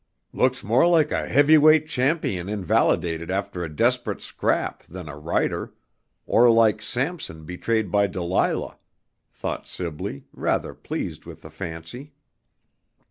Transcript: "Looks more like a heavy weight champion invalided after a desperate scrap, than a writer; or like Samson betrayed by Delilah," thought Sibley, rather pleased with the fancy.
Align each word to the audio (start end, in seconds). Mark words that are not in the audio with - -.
"Looks 0.33 0.63
more 0.63 0.87
like 0.87 1.11
a 1.11 1.27
heavy 1.27 1.59
weight 1.59 1.87
champion 1.87 2.49
invalided 2.49 3.29
after 3.29 3.63
a 3.63 3.69
desperate 3.69 4.19
scrap, 4.19 4.81
than 4.87 5.07
a 5.07 5.15
writer; 5.15 5.75
or 6.25 6.49
like 6.49 6.81
Samson 6.81 7.45
betrayed 7.45 7.91
by 7.91 8.07
Delilah," 8.07 8.79
thought 9.31 9.67
Sibley, 9.67 10.25
rather 10.33 10.73
pleased 10.73 11.25
with 11.27 11.41
the 11.43 11.51
fancy. 11.51 12.13